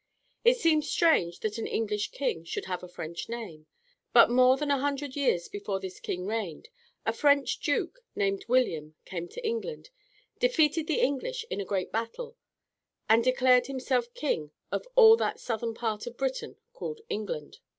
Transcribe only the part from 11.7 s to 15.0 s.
battle, and declared himself king of